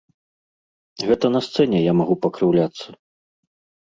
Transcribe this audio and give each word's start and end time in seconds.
Гэта 1.11 1.25
на 1.35 1.41
сцэне 1.47 1.81
я 1.83 1.93
магу 1.99 2.15
пакрыўляцца. 2.25 2.87